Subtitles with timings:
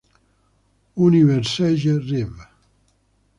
[0.97, 2.33] Universelle Rev.